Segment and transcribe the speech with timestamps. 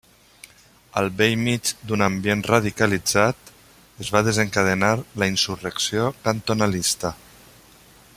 [1.01, 3.51] Al bell mig d'un ambient radicalitzat,
[4.05, 4.93] es va desencadenar
[5.23, 7.13] la insurrecció cantonalista.